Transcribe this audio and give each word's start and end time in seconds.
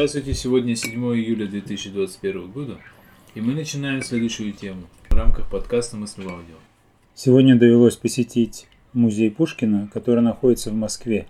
Здравствуйте, 0.00 0.32
сегодня 0.32 0.74
7 0.76 0.94
июля 1.14 1.46
2021 1.46 2.50
года, 2.50 2.78
и 3.34 3.42
мы 3.42 3.52
начинаем 3.52 4.00
следующую 4.00 4.54
тему 4.54 4.86
в 5.10 5.14
рамках 5.14 5.50
подкаста 5.50 5.98
«Мысли 5.98 6.22
в 6.22 6.28
аудио». 6.30 6.54
Сегодня 7.14 7.54
довелось 7.54 7.96
посетить 7.96 8.66
музей 8.94 9.30
Пушкина, 9.30 9.90
который 9.92 10.22
находится 10.22 10.70
в 10.70 10.74
Москве. 10.74 11.26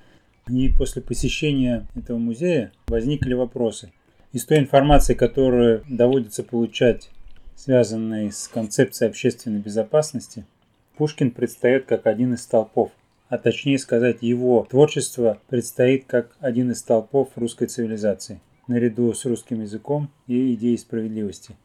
И 0.48 0.68
после 0.68 1.02
посещения 1.02 1.88
этого 1.96 2.18
музея 2.18 2.70
возникли 2.86 3.34
вопросы. 3.34 3.90
Из 4.32 4.44
той 4.44 4.60
информации, 4.60 5.14
которую 5.14 5.82
доводится 5.88 6.44
получать, 6.44 7.10
связанной 7.56 8.30
с 8.30 8.46
концепцией 8.46 9.08
общественной 9.08 9.58
безопасности, 9.58 10.46
Пушкин 10.96 11.32
предстает 11.32 11.86
как 11.86 12.06
один 12.06 12.34
из 12.34 12.42
столпов 12.42 12.92
а 13.30 13.38
точнее 13.38 13.78
сказать 13.78 14.18
его 14.22 14.66
творчество 14.68 15.38
предстоит 15.48 16.04
как 16.06 16.32
один 16.40 16.72
из 16.72 16.80
столпов 16.80 17.28
русской 17.36 17.68
цивилизации, 17.68 18.40
наряду 18.70 19.12
с 19.12 19.24
русским 19.24 19.60
языком 19.60 20.08
и 20.26 20.54
идеей 20.54 20.78
справедливости. 20.78 21.56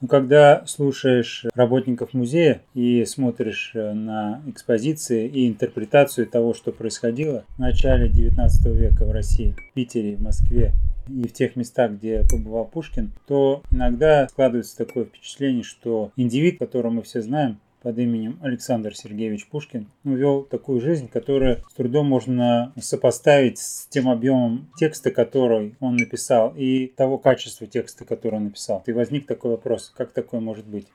Но 0.00 0.06
когда 0.06 0.64
слушаешь 0.66 1.44
работников 1.54 2.14
музея 2.14 2.62
и 2.72 3.04
смотришь 3.04 3.72
э, 3.74 3.92
на 3.92 4.40
экспозиции 4.46 5.26
и 5.26 5.48
интерпретацию 5.48 6.28
того, 6.28 6.54
что 6.54 6.70
происходило 6.70 7.44
в 7.56 7.58
начале 7.58 8.08
XIX 8.08 8.48
века 8.74 9.04
в 9.04 9.10
России, 9.10 9.56
в 9.58 9.74
Питере, 9.74 10.16
в 10.16 10.22
Москве 10.22 10.72
и 11.08 11.26
в 11.26 11.32
тех 11.32 11.56
местах, 11.56 11.92
где 11.92 12.24
побывал 12.30 12.66
Пушкин, 12.66 13.10
то 13.26 13.62
иногда 13.72 14.28
складывается 14.28 14.76
такое 14.76 15.04
впечатление, 15.04 15.64
что 15.64 16.12
индивид, 16.16 16.60
которого 16.60 16.92
мы 16.92 17.02
все 17.02 17.20
знаем, 17.20 17.58
под 17.82 17.98
именем 17.98 18.38
Александр 18.42 18.94
Сергеевич 18.94 19.46
Пушкин 19.48 19.86
вел 20.04 20.42
такую 20.42 20.80
жизнь, 20.80 21.08
которую 21.08 21.62
с 21.70 21.74
трудом 21.74 22.06
можно 22.06 22.72
сопоставить 22.80 23.58
с 23.58 23.86
тем 23.86 24.08
объемом 24.08 24.68
текста, 24.78 25.10
который 25.10 25.76
он 25.80 25.96
написал, 25.96 26.54
и 26.56 26.88
того 26.88 27.18
качества 27.18 27.66
текста, 27.66 28.04
который 28.04 28.36
он 28.36 28.44
написал. 28.44 28.82
И 28.86 28.92
возник 28.92 29.26
такой 29.26 29.52
вопрос, 29.52 29.92
как 29.96 30.12
такое 30.12 30.40
может 30.40 30.66
быть? 30.66 30.86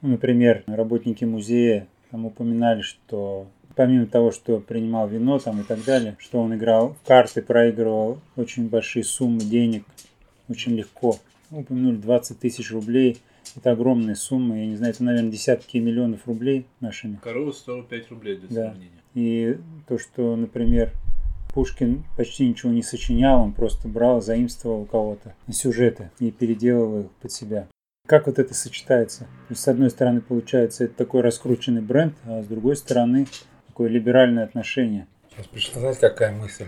Ну, 0.00 0.10
например, 0.10 0.64
работники 0.66 1.24
музея 1.24 1.86
там 2.10 2.26
упоминали, 2.26 2.82
что 2.82 3.46
помимо 3.76 4.06
того, 4.06 4.32
что 4.32 4.58
принимал 4.58 5.08
вино 5.08 5.38
там 5.38 5.60
и 5.60 5.64
так 5.64 5.84
далее, 5.84 6.16
что 6.18 6.40
он 6.40 6.54
играл 6.54 6.94
в 6.94 7.06
карты, 7.06 7.40
проигрывал 7.40 8.18
очень 8.36 8.68
большие 8.68 9.04
суммы 9.04 9.40
денег 9.40 9.84
очень 10.48 10.74
легко. 10.74 11.16
Упомянули 11.50 11.96
20 11.96 12.38
тысяч 12.38 12.70
рублей– 12.72 13.18
это 13.56 13.72
огромные 13.72 14.16
суммы, 14.16 14.60
я 14.60 14.66
не 14.66 14.76
знаю, 14.76 14.92
это, 14.92 15.04
наверное, 15.04 15.30
десятки 15.30 15.78
миллионов 15.78 16.26
рублей 16.26 16.66
нашими. 16.80 17.18
Корова 17.22 17.52
стоила 17.52 17.82
5 17.82 18.10
рублей 18.10 18.36
для 18.36 18.48
да. 18.48 18.70
сравнения. 18.70 19.02
И 19.14 19.58
то, 19.86 19.98
что, 19.98 20.36
например, 20.36 20.92
Пушкин 21.52 22.04
почти 22.16 22.46
ничего 22.46 22.72
не 22.72 22.82
сочинял, 22.82 23.42
он 23.42 23.52
просто 23.52 23.88
брал, 23.88 24.22
заимствовал 24.22 24.82
у 24.82 24.86
кого-то 24.86 25.34
сюжеты 25.50 26.10
и 26.18 26.30
переделывал 26.30 27.02
их 27.02 27.10
под 27.20 27.32
себя. 27.32 27.68
Как 28.06 28.26
вот 28.26 28.38
это 28.38 28.54
сочетается? 28.54 29.20
То 29.20 29.50
есть, 29.50 29.62
с 29.62 29.68
одной 29.68 29.90
стороны, 29.90 30.20
получается, 30.20 30.84
это 30.84 30.94
такой 30.94 31.20
раскрученный 31.20 31.82
бренд, 31.82 32.14
а 32.24 32.42
с 32.42 32.46
другой 32.46 32.76
стороны, 32.76 33.26
такое 33.68 33.88
либеральное 33.88 34.44
отношение. 34.44 35.06
Сейчас 35.30 35.46
пришла, 35.46 35.80
знаете, 35.80 36.00
какая 36.00 36.32
мысль, 36.32 36.66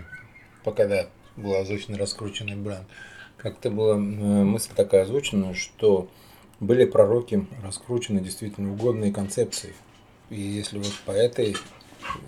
пока 0.63 0.87
да, 0.87 1.07
был 1.35 1.55
озвучен 1.55 1.95
раскрученный 1.95 2.55
бренд. 2.55 2.85
Как-то 3.37 3.69
была 3.69 3.97
мысль 3.97 4.71
такая 4.75 5.03
озвучена, 5.03 5.53
что 5.53 6.09
были 6.59 6.85
пророки 6.85 7.45
раскручены 7.63 8.21
действительно 8.21 8.71
угодные 8.73 9.11
концепции. 9.11 9.73
И 10.29 10.39
если 10.39 10.77
вот 10.77 10.93
по 11.05 11.11
этой, 11.11 11.55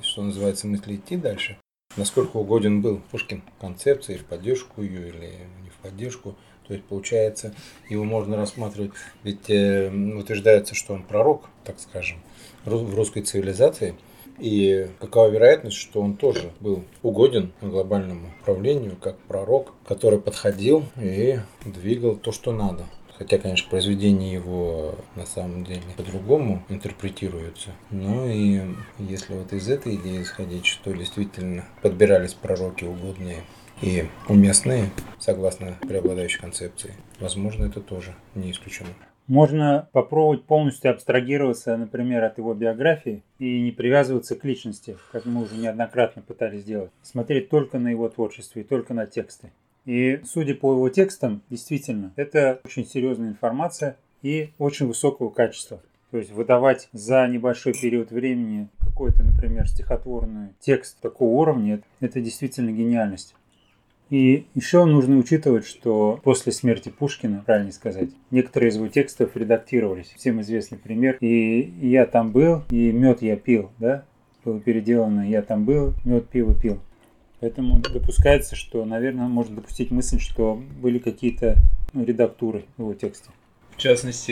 что 0.02 0.24
называется, 0.24 0.68
мысли 0.68 0.96
идти 0.96 1.16
дальше, 1.16 1.58
насколько 1.96 2.38
угоден 2.38 2.82
был 2.82 3.02
Пушкин 3.12 3.44
концепции, 3.60 4.18
в 4.18 4.26
поддержку 4.26 4.82
ее 4.82 5.10
или 5.10 5.32
не 5.64 5.70
в 5.70 5.76
поддержку, 5.82 6.36
то 6.68 6.74
есть 6.74 6.86
получается, 6.86 7.56
его 7.90 8.04
можно 8.04 8.36
рассматривать, 8.36 8.92
ведь 9.24 9.50
э, 9.50 9.90
утверждается, 9.90 10.76
что 10.76 10.94
он 10.94 11.04
пророк, 11.04 11.50
так 11.64 11.80
скажем, 11.80 12.20
в 12.66 12.94
русской 12.94 13.22
цивилизации, 13.22 13.96
и 14.38 14.88
какова 15.00 15.30
вероятность, 15.30 15.78
что 15.78 16.02
он 16.02 16.16
тоже 16.16 16.52
был 16.60 16.84
угоден 17.02 17.54
глобальному 17.62 18.34
управлению 18.42 18.96
как 18.98 19.18
пророк, 19.20 19.74
который 19.88 20.20
подходил 20.20 20.84
и 21.02 21.40
двигал 21.66 22.16
то, 22.16 22.32
что 22.32 22.52
надо. 22.52 22.86
Хотя, 23.18 23.38
конечно, 23.40 23.70
произведения 23.70 24.34
его 24.34 24.96
на 25.16 25.26
самом 25.26 25.64
деле 25.64 25.82
по-другому 25.96 26.64
интерпретируются. 26.70 27.72
Но 27.90 28.28
и 28.28 28.62
если 29.00 29.34
вот 29.34 29.54
из 29.54 29.68
этой 29.70 29.96
идеи 29.96 30.22
исходить, 30.22 30.66
что 30.66 30.94
действительно 30.94 31.66
подбирались 31.82 32.34
пророки 32.34 32.84
угодные 32.84 33.44
и 33.82 34.06
уместные, 34.28 34.92
согласно 35.20 35.78
преобладающей 35.82 36.40
концепции, 36.40 36.94
возможно, 37.20 37.66
это 37.66 37.82
тоже 37.82 38.16
не 38.36 38.52
исключено. 38.52 38.90
Можно 39.28 39.90
попробовать 39.92 40.46
полностью 40.46 40.90
абстрагироваться, 40.90 41.76
например, 41.76 42.24
от 42.24 42.38
его 42.38 42.54
биографии 42.54 43.24
и 43.40 43.60
не 43.60 43.72
привязываться 43.72 44.36
к 44.36 44.46
личности, 44.46 44.96
как 45.12 45.26
мы 45.26 45.44
уже 45.44 45.56
неоднократно 45.56 46.22
пытались 46.22 46.62
сделать. 46.62 46.92
Смотреть 47.02 47.50
только 47.50 47.78
на 47.78 47.90
его 47.90 48.08
творчество 48.08 48.60
и 48.60 48.64
только 48.64 48.94
на 48.94 49.06
тексты. 49.06 49.52
И 49.88 50.20
судя 50.26 50.54
по 50.54 50.74
его 50.74 50.90
текстам, 50.90 51.42
действительно, 51.50 52.12
это 52.18 52.60
очень 52.66 52.86
серьезная 52.86 53.30
информация 53.30 53.96
и 54.22 54.50
очень 54.60 54.86
высокого 54.86 55.30
качества. 55.30 55.82
То 56.12 56.18
есть 56.18 56.32
выдавать 56.32 56.90
за 56.92 57.26
небольшой 57.28 57.74
период 57.74 58.12
времени 58.12 58.68
какой-то, 58.80 59.24
например, 59.24 59.66
стихотворный 59.66 60.50
текст 60.60 61.00
такого 61.00 61.30
уровня, 61.40 61.82
это 62.02 62.20
действительно 62.20 62.72
гениальность. 62.72 63.34
И 64.10 64.46
еще 64.56 64.84
нужно 64.84 65.18
учитывать, 65.18 65.66
что 65.66 66.20
после 66.22 66.52
смерти 66.52 66.90
Пушкина, 66.90 67.44
правильно 67.46 67.72
сказать, 67.72 68.10
некоторые 68.30 68.72
из 68.72 68.76
его 68.76 68.90
текстов 68.90 69.38
редактировались. 69.38 70.14
Всем 70.18 70.42
известный 70.42 70.78
пример. 70.78 71.18
И 71.22 71.62
я 71.82 72.06
там 72.06 72.32
был, 72.32 72.64
и 72.72 72.92
мед 72.92 73.22
я 73.22 73.38
пил, 73.38 73.72
да? 73.80 74.04
Было 74.44 74.60
переделано 74.62 75.30
«Я 75.30 75.42
там 75.42 75.66
был, 75.66 75.94
мед 76.06 76.30
пиво 76.30 76.54
пил». 76.54 76.80
Поэтому 77.40 77.80
допускается, 77.80 78.56
что, 78.56 78.84
наверное, 78.86 79.28
можно 79.28 79.58
допустить 79.58 79.92
мысль, 79.92 80.20
что 80.20 80.56
были 80.56 80.98
какие-то 80.98 81.58
ну, 81.94 82.04
редактуры 82.04 82.66
его 82.78 82.94
тексте. 82.94 83.30
В 83.76 83.80
частности, 83.80 84.32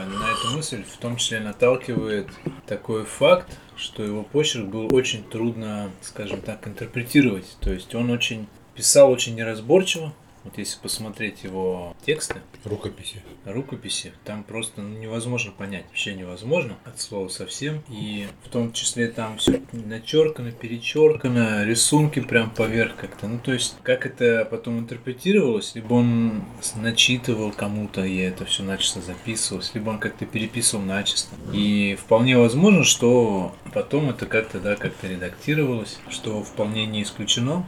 на 0.00 0.32
эту 0.32 0.54
мысль 0.54 0.84
в 0.84 0.98
том 0.98 1.16
числе 1.16 1.40
наталкивает 1.40 2.28
такой 2.66 3.04
факт, 3.04 3.58
что 3.74 4.04
его 4.04 4.22
почерк 4.22 4.66
был 4.66 4.94
очень 4.94 5.24
трудно, 5.24 5.90
скажем 6.02 6.42
так, 6.42 6.68
интерпретировать. 6.68 7.56
То 7.60 7.72
есть 7.72 7.94
он 7.94 8.10
очень 8.10 8.46
писал 8.74 9.10
очень 9.10 9.34
неразборчиво, 9.34 10.12
вот 10.44 10.58
если 10.58 10.78
посмотреть 10.80 11.44
его 11.44 11.96
тексты, 12.04 12.40
рукописи, 12.64 13.22
рукописи, 13.44 14.12
там 14.24 14.44
просто 14.44 14.82
ну, 14.82 14.98
невозможно 14.98 15.52
понять, 15.52 15.84
вообще 15.88 16.14
невозможно 16.14 16.76
от 16.84 17.00
слова 17.00 17.28
совсем. 17.28 17.82
И 17.88 18.26
в 18.44 18.48
том 18.48 18.72
числе 18.72 19.08
там 19.08 19.38
все 19.38 19.62
начеркано, 19.72 20.52
перечеркано, 20.52 21.64
рисунки 21.64 22.20
прям 22.20 22.50
поверх 22.50 22.96
как-то. 22.96 23.28
Ну 23.28 23.38
то 23.38 23.52
есть 23.52 23.76
как 23.82 24.06
это 24.06 24.46
потом 24.50 24.80
интерпретировалось, 24.80 25.74
либо 25.74 25.94
он 25.94 26.44
начитывал 26.76 27.52
кому-то, 27.52 28.04
и 28.04 28.16
это 28.16 28.44
все 28.44 28.62
начисто 28.62 29.00
записывалось, 29.00 29.72
либо 29.74 29.90
он 29.90 29.98
как-то 29.98 30.26
переписывал 30.26 30.84
начисто. 30.84 31.34
И 31.52 31.96
вполне 32.00 32.36
возможно, 32.36 32.84
что 32.84 33.54
потом 33.72 34.10
это 34.10 34.26
как-то 34.26 34.60
да 34.60 34.76
как-то 34.76 35.06
редактировалось, 35.06 35.98
что 36.08 36.42
вполне 36.42 36.86
не 36.86 37.02
исключено. 37.02 37.66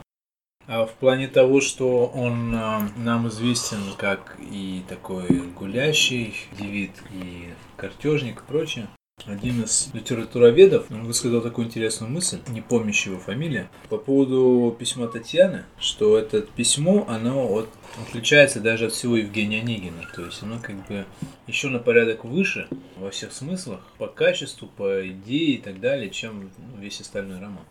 А 0.67 0.87
в 0.87 0.95
плане 0.95 1.29
того, 1.29 1.61
что 1.61 2.07
он 2.07 2.55
э, 2.55 2.89
нам 2.97 3.29
известен 3.29 3.81
как 3.99 4.39
и 4.41 4.83
такой 4.89 5.29
гулящий 5.55 6.35
девид, 6.59 6.93
и 7.13 7.51
картежник 7.77 8.41
и 8.41 8.47
прочее, 8.47 8.89
один 9.27 9.63
из 9.63 9.91
литературоведов 9.95 10.91
высказал 10.91 11.41
такую 11.41 11.69
интересную 11.69 12.11
мысль, 12.11 12.41
не 12.49 12.61
помнящий 12.61 13.11
его 13.11 13.21
фамилия, 13.21 13.71
по 13.89 13.97
поводу 13.97 14.75
письма 14.79 15.07
Татьяны, 15.07 15.65
что 15.79 16.19
это 16.19 16.41
письмо, 16.43 17.07
оно 17.09 17.47
вот 17.47 17.69
отличается 18.07 18.61
даже 18.61 18.87
от 18.87 18.93
всего 18.93 19.17
Евгения 19.17 19.61
Онегина. 19.61 20.09
То 20.15 20.25
есть 20.25 20.43
оно 20.43 20.59
как 20.61 20.77
бы 20.89 21.07
еще 21.47 21.69
на 21.69 21.79
порядок 21.79 22.25
выше 22.25 22.69
во 22.97 23.11
всех 23.11 23.33
смыслах, 23.33 23.81
по 23.99 24.09
качеству, 24.09 24.67
по 24.67 25.07
идее 25.09 25.57
и 25.57 25.59
так 25.59 25.81
далее, 25.81 26.11
чем 26.11 26.51
весь 26.79 27.01
остальной 27.01 27.39
роман. 27.39 27.65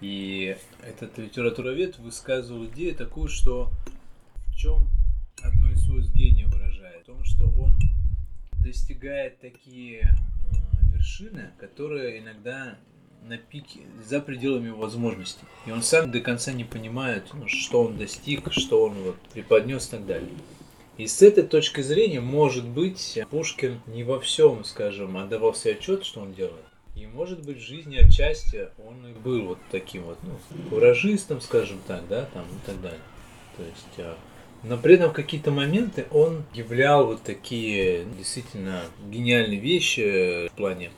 И 0.00 0.56
этот 0.82 1.16
литературовед 1.18 1.98
высказывал 1.98 2.66
идею 2.66 2.94
такую, 2.94 3.28
что 3.28 3.70
в 4.48 4.56
чем 4.56 4.88
одно 5.42 5.70
из 5.70 5.84
свойств 5.84 6.14
гения 6.14 6.46
выражает? 6.46 7.02
В 7.02 7.06
том, 7.06 7.24
что 7.24 7.44
он 7.46 7.78
достигает 8.62 9.40
такие 9.40 10.00
э, 10.00 10.92
вершины, 10.92 11.52
которые 11.58 12.20
иногда 12.20 12.76
на 13.22 13.38
пике, 13.38 13.80
за 14.04 14.20
пределами 14.20 14.68
его 14.68 14.78
возможностей. 14.78 15.44
И 15.66 15.70
он 15.70 15.82
сам 15.82 16.10
до 16.10 16.20
конца 16.20 16.52
не 16.52 16.64
понимает, 16.64 17.30
ну, 17.32 17.48
что 17.48 17.84
он 17.84 17.96
достиг, 17.96 18.52
что 18.52 18.84
он 18.84 18.94
вот 18.94 19.16
преподнес 19.32 19.88
и 19.88 19.90
так 19.92 20.06
далее. 20.06 20.30
И 20.96 21.06
с 21.06 21.22
этой 21.22 21.44
точки 21.44 21.82
зрения, 21.82 22.20
может 22.20 22.66
быть, 22.66 23.18
Пушкин 23.30 23.80
не 23.86 24.04
во 24.04 24.20
всем, 24.20 24.64
скажем, 24.64 25.16
отдавал 25.16 25.54
себе 25.54 25.72
отчет, 25.72 26.04
что 26.04 26.20
он 26.20 26.32
делает. 26.32 26.64
И 26.96 27.06
может 27.06 27.44
быть 27.44 27.58
в 27.58 27.60
жизни 27.60 27.96
отчасти 27.98 28.70
он 28.78 29.06
и 29.06 29.12
был 29.12 29.48
вот 29.48 29.58
таким 29.70 30.04
вот, 30.04 30.18
ну, 30.22 30.38
куражистом, 30.70 31.42
скажем 31.42 31.78
так, 31.86 32.08
да, 32.08 32.24
там 32.32 32.44
и 32.44 32.66
так 32.66 32.80
далее. 32.80 33.00
То 33.58 33.62
есть, 33.62 33.98
а, 33.98 34.16
Но 34.62 34.78
при 34.78 34.94
этом 34.94 35.10
в 35.10 35.12
какие-то 35.12 35.50
моменты 35.50 36.06
он 36.10 36.44
являл 36.54 37.06
вот 37.06 37.22
такие 37.22 38.06
действительно 38.16 38.82
гениальные 39.10 39.60
вещи 39.60 40.48
в 40.48 40.52
плане 40.52 40.90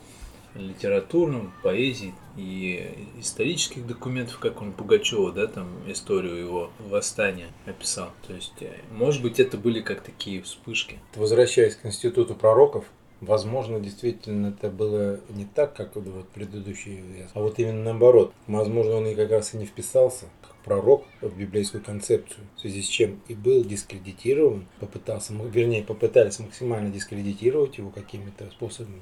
литературном, 0.55 1.53
поэзии 1.63 2.13
и 2.37 3.07
исторических 3.19 3.85
документов, 3.85 4.39
как 4.39 4.61
он 4.61 4.71
Пугачева, 4.71 5.33
да, 5.33 5.47
там 5.47 5.67
историю 5.91 6.37
его 6.37 6.71
восстания 6.79 7.47
описал. 7.65 8.11
То 8.25 8.33
есть, 8.33 8.61
э, 8.61 8.71
может 8.91 9.21
быть, 9.21 9.39
это 9.39 9.57
были 9.57 9.81
как 9.81 10.01
такие 10.01 10.41
вспышки. 10.41 10.99
Возвращаясь 11.15 11.75
к 11.75 11.85
институту 11.85 12.35
пророков, 12.35 12.85
Возможно, 13.21 13.79
действительно 13.81 14.47
это 14.47 14.69
было 14.69 15.19
не 15.29 15.45
так, 15.45 15.75
как 15.75 15.95
вот 15.95 16.29
предыдущий 16.29 17.03
а 17.33 17.41
вот 17.41 17.59
именно 17.59 17.83
наоборот. 17.83 18.33
Возможно, 18.47 18.95
он 18.95 19.07
и 19.07 19.15
как 19.15 19.31
раз 19.31 19.53
и 19.53 19.57
не 19.57 19.65
вписался 19.65 20.25
как 20.41 20.55
пророк 20.63 21.03
в 21.21 21.37
библейскую 21.37 21.83
концепцию, 21.83 22.45
в 22.55 22.61
связи 22.61 22.81
с 22.81 22.87
чем 22.87 23.19
и 23.27 23.33
был 23.33 23.65
дискредитирован, 23.65 24.67
попытался, 24.79 25.33
вернее, 25.33 25.83
попытались 25.83 26.39
максимально 26.39 26.91
дискредитировать 26.91 27.77
его 27.77 27.89
какими-то 27.89 28.49
способами 28.51 29.01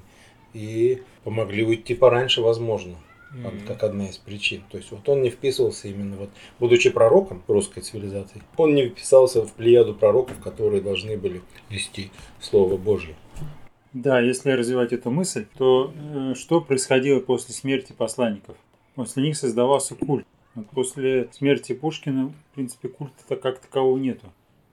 и 0.53 1.03
помогли 1.23 1.63
уйти 1.63 1.93
пораньше, 1.93 2.41
возможно. 2.41 2.95
Mm-hmm. 3.33 3.67
как 3.67 3.83
одна 3.83 4.07
из 4.07 4.17
причин. 4.17 4.63
То 4.71 4.77
есть 4.77 4.89
вот 4.89 5.07
он 5.09 5.21
не 5.21 5.29
вписывался 5.29 5.89
именно 5.89 6.15
вот, 6.15 6.29
будучи 6.59 6.89
пророком 6.89 7.43
русской 7.49 7.81
цивилизации, 7.81 8.41
он 8.55 8.73
не 8.73 8.87
вписался 8.87 9.45
в 9.45 9.51
плеяду 9.51 9.93
пророков, 9.93 10.39
которые 10.39 10.81
должны 10.81 11.17
были 11.17 11.41
нести 11.69 12.09
Слово 12.39 12.77
Божье. 12.77 13.15
Да, 14.03 14.19
если 14.19 14.51
развивать 14.51 14.93
эту 14.93 15.09
мысль, 15.09 15.47
то 15.57 15.91
э, 15.95 16.33
что 16.35 16.61
происходило 16.61 17.19
после 17.19 17.55
смерти 17.55 17.93
посланников? 17.97 18.55
После 18.93 19.23
них 19.23 19.35
создавался 19.35 19.95
культ. 19.95 20.27
Вот 20.53 20.69
после 20.69 21.29
смерти 21.31 21.73
Пушкина, 21.73 22.27
в 22.27 22.55
принципе, 22.55 22.89
культа 22.89 23.35
как 23.35 23.57
такового 23.57 23.97
нету. 23.97 24.27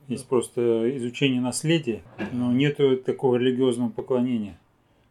Есть 0.08 0.26
просто 0.26 0.94
изучение 0.98 1.40
наследия, 1.40 2.02
но 2.32 2.52
нету 2.52 2.98
такого 2.98 3.36
религиозного 3.36 3.88
поклонения. 3.88 4.58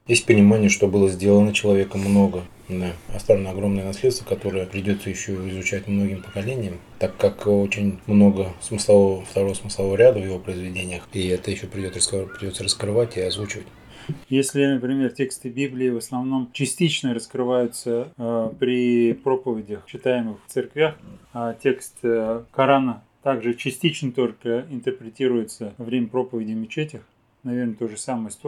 Есть 0.05 0.27
понимание, 0.27 0.69
что 0.69 0.87
было 0.87 1.09
сделано 1.09 1.51
человеком 1.51 2.01
много. 2.01 2.43
Да. 2.69 2.91
Оставлено 3.15 3.49
огромное 3.49 3.83
наследство, 3.83 4.25
которое 4.25 4.67
придется 4.67 5.09
еще 5.09 5.33
изучать 5.49 5.87
многим 5.87 6.21
поколениям, 6.21 6.75
так 6.99 7.17
как 7.17 7.47
очень 7.47 7.99
много 8.05 8.53
смыслового, 8.61 9.25
второго 9.25 9.55
смыслового 9.55 9.95
ряда 9.95 10.19
в 10.19 10.23
его 10.23 10.37
произведениях, 10.37 11.07
и 11.13 11.27
это 11.29 11.49
еще 11.49 11.65
придется, 11.65 12.27
придется 12.37 12.63
раскрывать 12.63 13.17
и 13.17 13.21
озвучивать. 13.21 13.65
Если, 14.29 14.65
например, 14.65 15.11
тексты 15.11 15.49
Библии 15.49 15.89
в 15.89 15.97
основном 15.97 16.49
частично 16.53 17.13
раскрываются 17.13 18.11
э, 18.17 18.49
при 18.59 19.13
проповедях, 19.13 19.85
читаемых 19.85 20.37
в 20.45 20.51
церквях, 20.51 20.95
а 21.33 21.53
текст 21.53 21.97
э, 22.03 22.43
Корана 22.51 23.03
также 23.21 23.53
частично 23.53 24.11
только 24.11 24.65
интерпретируется 24.69 25.73
во 25.77 25.85
время 25.85 26.07
проповеди 26.07 26.53
в 26.53 26.57
мечетях, 26.57 27.01
наверное, 27.43 27.75
то 27.75 27.87
же 27.87 27.97
самое 27.97 28.31
с 28.31 28.39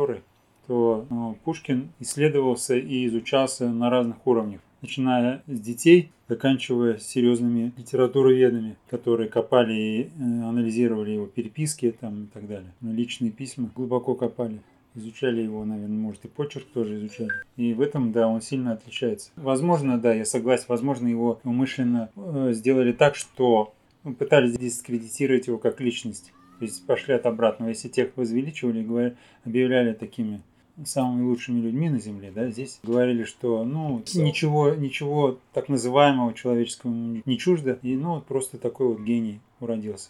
то 0.68 1.06
ну, 1.10 1.38
Пушкин 1.44 1.90
исследовался 2.00 2.76
и 2.76 3.06
изучался 3.06 3.70
на 3.70 3.90
разных 3.90 4.26
уровнях, 4.26 4.62
начиная 4.82 5.44
с 5.48 5.60
детей, 5.60 6.12
заканчивая 6.28 6.98
серьезными 6.98 7.72
литературоведами, 7.78 8.76
которые 8.90 9.30
копали 9.30 9.74
и 9.74 10.02
э, 10.04 10.08
анализировали 10.18 11.12
его 11.12 11.28
переписки 11.28 11.96
там, 12.00 12.24
и 12.24 12.28
так 12.28 12.48
далее. 12.48 12.74
Личные 12.82 13.32
письма 13.32 13.70
глубоко 13.76 14.16
копали 14.16 14.60
изучали 14.96 15.42
его, 15.42 15.64
наверное, 15.66 15.98
может 15.98 16.26
и 16.26 16.28
почерк 16.28 16.66
тоже 16.74 16.98
изучали. 16.98 17.32
И 17.58 17.74
в 17.74 17.82
этом, 17.82 18.12
да, 18.12 18.28
он 18.28 18.42
сильно 18.42 18.74
отличается. 18.74 19.32
Возможно, 19.36 20.00
да, 20.00 20.14
я 20.14 20.26
согласен, 20.26 20.66
возможно, 20.68 21.08
его 21.08 21.40
умышленно 21.44 22.10
э, 22.16 22.52
сделали 22.54 22.92
так, 22.92 23.16
что 23.16 23.74
пытались 24.18 24.58
дискредитировать 24.58 25.48
его 25.48 25.58
как 25.58 25.82
личность. 25.82 26.32
То 26.60 26.66
есть 26.66 26.86
пошли 26.86 27.14
от 27.14 27.26
обратного. 27.26 27.70
Если 27.70 27.90
тех 27.90 28.16
возвеличивали, 28.16 28.84
говорили, 28.84 29.18
объявляли 29.44 29.94
такими 29.94 30.42
самыми 30.86 31.24
лучшими 31.24 31.62
людьми 31.62 31.90
на 31.90 32.00
Земле, 32.00 32.32
да, 32.36 32.50
здесь 32.50 32.80
говорили, 32.84 33.24
что, 33.24 33.64
ну, 33.64 34.04
ничего, 34.14 34.74
ничего 34.74 35.40
так 35.54 35.70
называемого 35.70 36.34
человеческого 36.34 36.92
не 36.92 37.38
чуждо, 37.38 37.80
и, 37.82 37.96
ну, 37.96 38.16
вот 38.16 38.26
просто 38.26 38.58
такой 38.58 38.90
вот 38.90 39.00
гений 39.00 39.40
уродился. 39.62 40.10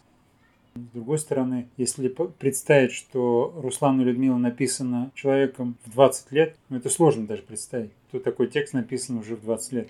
С 0.75 0.93
другой 0.93 1.19
стороны, 1.19 1.69
если 1.77 2.13
представить, 2.37 2.91
что 2.91 3.53
Руслан 3.55 4.01
и 4.01 4.03
Людмила 4.03 4.37
написано 4.37 5.09
человеком 5.15 5.77
в 5.85 5.91
20 5.91 6.31
лет, 6.33 6.57
ну 6.67 6.77
это 6.77 6.89
сложно 6.89 7.25
даже 7.25 7.43
представить. 7.43 7.91
То 8.11 8.19
такой 8.19 8.47
текст 8.47 8.73
написан 8.73 9.17
уже 9.17 9.37
в 9.37 9.41
20 9.41 9.71
лет. 9.71 9.89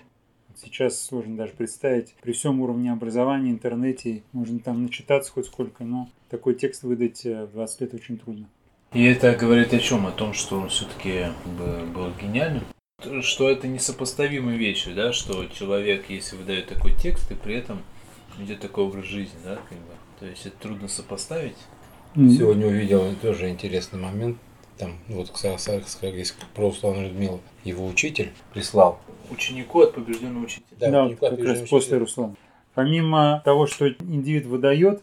Сейчас 0.54 1.04
сложно 1.04 1.36
даже 1.36 1.52
представить. 1.52 2.14
При 2.22 2.32
всем 2.32 2.60
уровне 2.60 2.92
образования, 2.92 3.50
интернете, 3.50 4.22
можно 4.32 4.60
там 4.60 4.84
начитаться 4.84 5.32
хоть 5.32 5.46
сколько, 5.46 5.82
но 5.84 6.08
такой 6.30 6.54
текст 6.54 6.84
выдать 6.84 7.24
в 7.24 7.48
20 7.52 7.80
лет 7.80 7.94
очень 7.94 8.16
трудно. 8.16 8.48
И 8.92 9.04
это 9.04 9.34
говорит 9.34 9.74
о 9.74 9.80
чем? 9.80 10.06
О 10.06 10.12
том, 10.12 10.32
что 10.32 10.60
он 10.60 10.68
все-таки 10.68 11.26
был 11.94 12.12
гениальным? 12.22 12.62
Что 13.22 13.50
это 13.50 13.66
несопоставимые 13.66 14.56
вещи, 14.56 14.94
да? 14.94 15.12
Что 15.12 15.46
человек, 15.46 16.08
если 16.08 16.36
выдает 16.36 16.68
такой 16.68 16.94
текст, 16.94 17.30
и 17.30 17.34
при 17.34 17.56
этом 17.56 17.80
ведет 18.38 18.60
такой 18.60 18.84
образ 18.84 19.04
жизни, 19.04 19.38
да, 19.44 19.56
как 19.56 19.78
бы. 19.78 19.94
То 20.20 20.26
есть 20.26 20.46
это 20.46 20.56
трудно 20.58 20.88
сопоставить. 20.88 21.56
Сегодня 22.14 22.66
увидел 22.66 23.14
тоже 23.20 23.50
интересный 23.50 23.98
момент. 23.98 24.38
Там, 24.78 24.92
вот, 25.08 25.30
как 25.30 26.14
есть 26.14 26.34
про 26.54 26.64
Руслана 26.64 27.04
Людмилу, 27.04 27.40
его 27.64 27.86
учитель 27.86 28.30
прислал. 28.52 29.00
Ученику 29.30 29.80
от 29.80 29.94
побежденного 29.94 30.44
учителя. 30.44 30.64
Да, 30.78 30.90
да 30.90 31.04
вот 31.04 31.18
как 31.18 31.38
раз 31.40 31.68
после 31.68 31.98
Руслана. 31.98 32.36
Помимо 32.74 33.40
того, 33.44 33.66
что 33.66 33.88
индивид 33.88 34.44
выдает, 34.44 35.02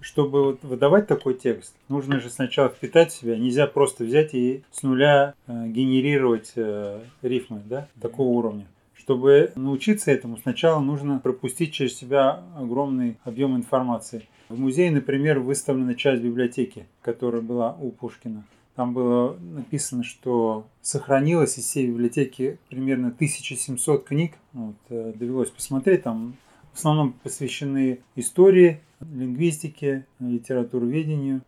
чтобы 0.00 0.44
вот 0.44 0.62
выдавать 0.62 1.06
такой 1.06 1.34
текст, 1.34 1.72
нужно 1.88 2.20
же 2.20 2.30
сначала 2.30 2.68
впитать 2.68 3.12
в 3.12 3.20
себя. 3.20 3.36
Нельзя 3.36 3.68
просто 3.68 4.04
взять 4.04 4.34
и 4.34 4.64
с 4.72 4.82
нуля 4.82 5.34
э, 5.46 5.68
генерировать 5.68 6.52
э, 6.56 7.00
рифмы 7.22 7.62
да, 7.64 7.88
такого 8.00 8.28
уровня. 8.28 8.66
Чтобы 9.02 9.50
научиться 9.56 10.12
этому, 10.12 10.36
сначала 10.36 10.78
нужно 10.78 11.18
пропустить 11.18 11.72
через 11.72 11.96
себя 11.96 12.44
огромный 12.56 13.18
объем 13.24 13.56
информации. 13.56 14.28
В 14.48 14.56
музее, 14.56 14.92
например, 14.92 15.40
выставлена 15.40 15.96
часть 15.96 16.22
библиотеки, 16.22 16.86
которая 17.00 17.42
была 17.42 17.74
у 17.80 17.90
Пушкина. 17.90 18.44
Там 18.76 18.94
было 18.94 19.36
написано, 19.40 20.04
что 20.04 20.68
сохранилось 20.82 21.58
из 21.58 21.64
всей 21.64 21.88
библиотеки 21.88 22.58
примерно 22.68 23.08
1700 23.08 24.04
книг. 24.04 24.34
Вот, 24.52 24.76
э, 24.90 25.12
довелось 25.16 25.50
посмотреть, 25.50 26.04
там 26.04 26.36
в 26.72 26.78
основном 26.78 27.14
посвящены 27.24 27.98
истории, 28.14 28.82
лингвистике, 29.00 30.06
литературоведению. 30.20 31.40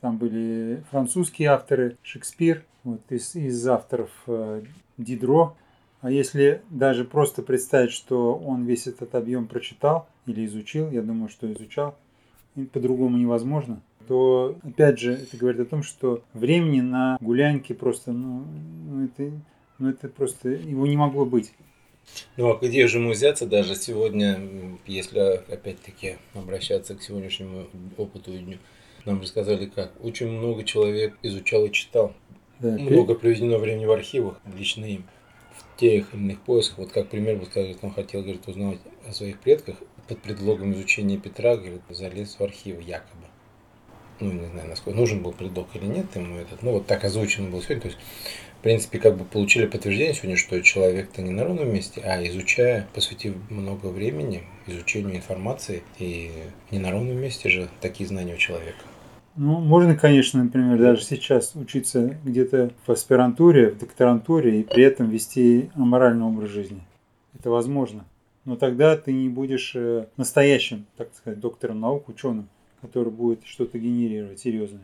Там 0.00 0.16
были 0.16 0.82
французские 0.90 1.50
авторы, 1.50 1.98
Шекспир, 2.02 2.64
вот, 2.84 3.02
из, 3.10 3.36
из 3.36 3.66
авторов 3.68 4.10
э, 4.28 4.62
Дидро. 4.96 5.56
А 6.02 6.10
если 6.10 6.62
даже 6.68 7.04
просто 7.04 7.42
представить, 7.42 7.92
что 7.92 8.34
он 8.34 8.64
весь 8.64 8.88
этот 8.88 9.14
объем 9.14 9.46
прочитал 9.46 10.08
или 10.26 10.44
изучил, 10.44 10.90
я 10.90 11.00
думаю, 11.00 11.28
что 11.28 11.50
изучал, 11.52 11.96
по-другому 12.72 13.16
невозможно, 13.16 13.80
то 14.08 14.58
опять 14.64 14.98
же 14.98 15.12
это 15.12 15.36
говорит 15.36 15.60
о 15.60 15.64
том, 15.64 15.84
что 15.84 16.24
времени 16.34 16.80
на 16.80 17.16
гулянки 17.20 17.72
просто, 17.72 18.12
ну, 18.12 18.44
ну 18.90 19.04
это, 19.04 19.30
ну 19.78 19.90
это 19.90 20.08
просто 20.08 20.48
его 20.48 20.88
не 20.88 20.96
могло 20.96 21.24
быть. 21.24 21.52
Ну 22.36 22.50
а 22.50 22.58
где 22.60 22.88
же 22.88 22.98
ему 22.98 23.12
взяться 23.12 23.46
даже 23.46 23.76
сегодня, 23.76 24.40
если 24.86 25.20
опять-таки 25.20 26.16
обращаться 26.34 26.96
к 26.96 27.02
сегодняшнему 27.02 27.68
опыту 27.96 28.32
и 28.32 28.38
дню? 28.38 28.58
Нам 29.04 29.20
рассказали 29.20 29.66
как. 29.66 29.92
Очень 30.04 30.32
много 30.32 30.64
человек 30.64 31.16
изучал 31.22 31.64
и 31.64 31.70
читал. 31.70 32.12
Да, 32.58 32.70
много 32.70 33.14
проведено 33.14 33.58
времени 33.58 33.86
в 33.86 33.92
архивах, 33.92 34.40
лично 34.56 34.84
им, 34.84 35.04
тех 35.82 36.14
или 36.14 36.20
иных 36.20 36.40
поисках. 36.42 36.78
Вот 36.78 36.92
как 36.92 37.08
пример, 37.08 37.36
вот 37.36 37.48
сказать, 37.48 37.76
он 37.82 37.92
хотел 37.92 38.22
говорит, 38.22 38.46
узнать 38.46 38.78
о 39.04 39.12
своих 39.12 39.40
предках, 39.40 39.76
под 40.06 40.20
предлогом 40.20 40.72
изучения 40.74 41.16
Петра, 41.16 41.56
говорит, 41.56 41.82
залез 41.90 42.36
в 42.38 42.40
архив 42.40 42.80
якобы. 42.80 43.26
Ну, 44.20 44.30
не 44.30 44.46
знаю, 44.46 44.68
насколько 44.68 44.96
нужен 44.96 45.24
был 45.24 45.32
предлог 45.32 45.66
или 45.74 45.86
нет 45.86 46.14
ему 46.14 46.36
этот. 46.36 46.62
Ну, 46.62 46.70
вот 46.72 46.86
так 46.86 47.02
озвучено 47.02 47.50
было 47.50 47.60
сегодня. 47.60 47.80
То 47.80 47.88
есть, 47.88 47.98
в 48.60 48.62
принципе, 48.62 49.00
как 49.00 49.16
бы 49.16 49.24
получили 49.24 49.66
подтверждение 49.66 50.14
сегодня, 50.14 50.36
что 50.36 50.62
человек-то 50.62 51.20
не 51.20 51.32
на 51.32 51.42
ровном 51.42 51.74
месте, 51.74 52.00
а 52.04 52.24
изучая, 52.28 52.88
посвятив 52.94 53.34
много 53.50 53.86
времени 53.86 54.44
изучению 54.68 55.16
информации, 55.16 55.82
и 55.98 56.30
не 56.70 56.78
на 56.78 56.92
ровном 56.92 57.16
месте 57.16 57.48
же 57.48 57.68
такие 57.80 58.06
знания 58.06 58.34
у 58.34 58.38
человека. 58.38 58.84
Ну, 59.36 59.60
можно, 59.60 59.96
конечно, 59.96 60.44
например, 60.44 60.78
даже 60.78 61.02
сейчас 61.02 61.54
учиться 61.54 62.16
где-то 62.24 62.70
в 62.86 62.90
аспирантуре, 62.90 63.70
в 63.70 63.78
докторантуре 63.78 64.60
и 64.60 64.62
при 64.62 64.84
этом 64.84 65.08
вести 65.08 65.70
аморальный 65.74 66.24
образ 66.24 66.50
жизни. 66.50 66.82
Это 67.34 67.50
возможно 67.50 68.04
но 68.44 68.56
тогда 68.56 68.96
ты 68.96 69.12
не 69.12 69.28
будешь 69.28 69.72
э, 69.74 70.06
настоящим, 70.16 70.86
так 70.96 71.10
сказать, 71.14 71.40
доктором 71.40 71.80
наук, 71.80 72.08
ученым, 72.08 72.48
который 72.80 73.12
будет 73.12 73.44
что-то 73.44 73.78
генерировать 73.78 74.40
серьезное. 74.40 74.82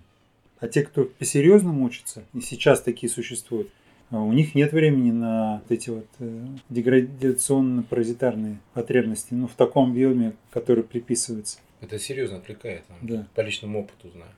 А 0.60 0.68
те, 0.68 0.82
кто 0.82 1.04
по-серьезному 1.04 1.84
учится, 1.84 2.24
и 2.34 2.40
сейчас 2.40 2.82
такие 2.82 3.10
существуют, 3.10 3.68
а 4.10 4.22
у 4.22 4.32
них 4.32 4.54
нет 4.54 4.72
времени 4.72 5.10
на 5.10 5.62
вот 5.62 5.72
эти 5.72 5.90
вот 5.90 6.06
э, 6.20 6.46
деградационно-паразитарные 6.68 8.58
потребности, 8.74 9.34
ну, 9.34 9.48
в 9.48 9.54
таком 9.54 9.90
объеме, 9.90 10.34
который 10.50 10.84
приписывается. 10.84 11.58
Это 11.80 11.98
серьезно 11.98 12.38
отвлекает. 12.38 12.84
Да. 13.02 13.26
По 13.34 13.40
личному 13.40 13.80
опыту 13.80 14.10
знаю. 14.10 14.32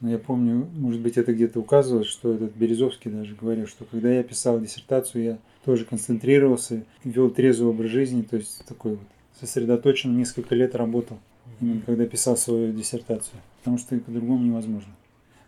Но 0.00 0.10
я 0.10 0.18
помню, 0.18 0.68
может 0.74 1.00
быть, 1.00 1.16
это 1.16 1.32
где-то 1.32 1.58
указывалось, 1.58 2.06
что 2.06 2.32
этот 2.32 2.54
Березовский 2.54 3.10
даже 3.10 3.34
говорил, 3.34 3.66
что 3.66 3.84
когда 3.84 4.12
я 4.12 4.22
писал 4.22 4.60
диссертацию, 4.60 5.24
я 5.24 5.38
тоже 5.64 5.84
концентрировался, 5.84 6.84
вел 7.02 7.30
трезвый 7.30 7.70
образ 7.70 7.90
жизни, 7.90 8.22
то 8.22 8.36
есть 8.36 8.64
такой 8.66 8.92
вот 8.92 9.06
сосредоточен, 9.40 10.16
несколько 10.16 10.54
лет 10.54 10.76
работал, 10.76 11.18
именно 11.60 11.80
когда 11.82 12.06
писал 12.06 12.36
свою 12.36 12.72
диссертацию, 12.72 13.40
потому 13.58 13.78
что 13.78 13.98
по-другому 13.98 14.44
невозможно. 14.44 14.94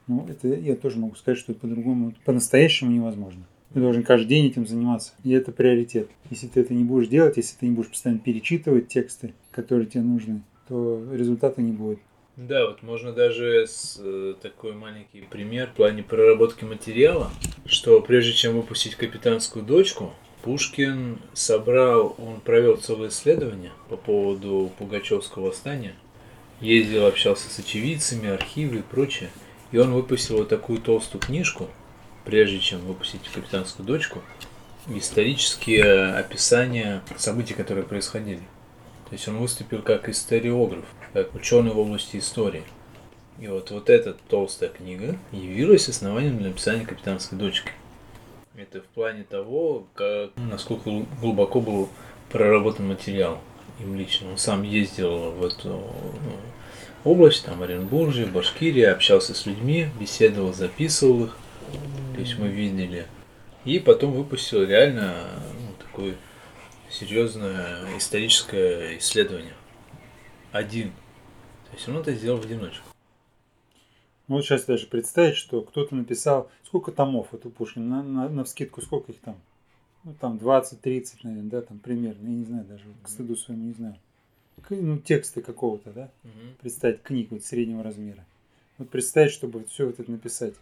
Ну, 0.08 0.26
это 0.28 0.48
я 0.48 0.74
тоже 0.74 0.98
могу 0.98 1.14
сказать, 1.14 1.38
что 1.38 1.54
по-другому, 1.54 2.12
по-настоящему 2.24 2.90
невозможно. 2.90 3.44
Ты 3.72 3.78
должен 3.78 4.02
каждый 4.02 4.26
день 4.26 4.46
этим 4.46 4.66
заниматься. 4.66 5.12
И 5.22 5.30
это 5.30 5.52
приоритет. 5.52 6.08
Если 6.28 6.48
ты 6.48 6.60
это 6.60 6.74
не 6.74 6.82
будешь 6.82 7.06
делать, 7.06 7.36
если 7.36 7.56
ты 7.56 7.68
не 7.68 7.74
будешь 7.76 7.90
постоянно 7.90 8.18
перечитывать 8.18 8.88
тексты, 8.88 9.32
которые 9.52 9.86
тебе 9.86 10.02
нужны, 10.02 10.42
то 10.70 11.02
результата 11.12 11.60
не 11.60 11.72
будет. 11.72 11.98
Да, 12.36 12.66
вот 12.66 12.82
можно 12.82 13.12
даже 13.12 13.66
с, 13.66 14.00
э, 14.02 14.34
такой 14.40 14.72
маленький 14.72 15.22
пример 15.22 15.68
в 15.68 15.74
плане 15.74 16.02
проработки 16.02 16.64
материала, 16.64 17.30
что 17.66 18.00
прежде 18.00 18.32
чем 18.32 18.54
выпустить 18.54 18.94
«Капитанскую 18.94 19.64
дочку», 19.64 20.14
Пушкин 20.42 21.18
собрал, 21.34 22.14
он 22.16 22.40
провел 22.40 22.78
целое 22.78 23.10
исследование 23.10 23.72
по 23.90 23.96
поводу 23.96 24.70
Пугачевского 24.78 25.48
восстания, 25.48 25.94
ездил, 26.62 27.04
общался 27.04 27.50
с 27.50 27.58
очевидцами, 27.58 28.30
архивы 28.30 28.78
и 28.78 28.82
прочее, 28.82 29.28
и 29.70 29.76
он 29.76 29.92
выпустил 29.92 30.38
вот 30.38 30.48
такую 30.48 30.80
толстую 30.80 31.20
книжку, 31.20 31.68
прежде 32.24 32.58
чем 32.60 32.80
выпустить 32.80 33.28
«Капитанскую 33.34 33.84
дочку», 33.84 34.22
исторические 34.88 36.14
описания 36.14 37.02
событий, 37.18 37.54
которые 37.54 37.84
происходили. 37.84 38.42
То 39.10 39.16
есть 39.16 39.26
он 39.26 39.38
выступил 39.38 39.82
как 39.82 40.08
историограф, 40.08 40.84
как 41.12 41.34
ученый 41.34 41.72
в 41.72 41.78
области 41.80 42.16
истории. 42.16 42.62
И 43.40 43.48
вот, 43.48 43.72
вот 43.72 43.90
эта 43.90 44.14
толстая 44.28 44.70
книга 44.70 45.18
явилась 45.32 45.88
основанием 45.88 46.38
для 46.38 46.48
написания 46.48 46.86
«Капитанской 46.86 47.36
дочки». 47.36 47.72
Это 48.54 48.80
в 48.80 48.84
плане 48.84 49.24
того, 49.24 49.86
как, 49.94 50.30
ну, 50.36 50.44
насколько 50.50 50.90
глубоко 51.20 51.60
был 51.60 51.88
проработан 52.30 52.86
материал 52.86 53.40
им 53.80 53.96
лично. 53.96 54.30
Он 54.30 54.38
сам 54.38 54.62
ездил 54.62 55.32
в 55.32 55.44
эту 55.44 55.68
ну, 55.70 56.36
область, 57.02 57.46
там 57.46 57.62
Оренбуржье, 57.62 58.26
Башкирия, 58.26 58.92
общался 58.92 59.34
с 59.34 59.44
людьми, 59.44 59.88
беседовал, 59.98 60.52
записывал 60.52 61.24
их. 61.24 61.36
То 62.14 62.20
есть 62.20 62.38
мы 62.38 62.46
видели. 62.46 63.06
И 63.64 63.80
потом 63.80 64.12
выпустил 64.12 64.62
реально 64.64 65.14
ну, 65.58 65.84
такое 65.84 66.14
серьезное 66.90 67.97
историческое 67.99 68.99
исследование. 68.99 69.54
Один. 70.52 70.90
То 71.70 71.76
есть 71.76 71.88
он 71.88 71.97
это 71.99 72.12
сделал 72.12 72.38
в 72.40 72.44
одиночку. 72.44 72.87
Ну 74.28 74.37
вот 74.37 74.44
сейчас 74.44 74.64
даже 74.64 74.87
представить, 74.87 75.37
что 75.37 75.62
кто-то 75.62 75.94
написал, 75.94 76.50
сколько 76.64 76.92
томов 76.92 77.28
вот 77.32 77.47
у 77.47 77.50
Пушкина, 77.50 78.02
на, 78.02 78.02
на, 78.02 78.28
на 78.28 78.44
вскидку 78.44 78.80
сколько 78.82 79.12
их 79.12 79.18
там? 79.20 79.37
Ну 80.04 80.14
там 80.20 80.37
20-30, 80.37 81.18
наверное, 81.25 81.50
да, 81.50 81.62
там 81.62 81.78
примерно, 81.78 82.26
я 82.28 82.35
не 82.35 82.44
знаю 82.44 82.64
даже, 82.64 82.85
к 83.02 83.09
стыду 83.09 83.37
своему 83.37 83.64
не 83.64 83.73
знаю. 83.73 83.97
К- 84.62 84.70
Ну, 84.70 84.99
тексты 84.99 85.42
какого-то, 85.42 85.90
да? 85.92 86.11
Мгм. 86.23 86.54
Представить 86.61 87.02
книг 87.02 87.28
вот 87.30 87.44
среднего 87.44 87.82
размера. 87.82 88.25
Вот 88.78 88.88
представить, 88.90 89.32
чтобы 89.32 89.64
все 89.64 89.87
вот 89.87 89.99
это 90.00 90.11
написать. 90.11 90.54